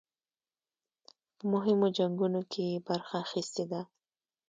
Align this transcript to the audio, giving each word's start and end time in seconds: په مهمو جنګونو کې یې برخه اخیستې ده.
په 1.35 1.43
مهمو 1.53 1.87
جنګونو 1.97 2.41
کې 2.51 2.61
یې 2.71 2.77
برخه 2.87 3.15
اخیستې 3.25 3.63
ده. 3.71 3.81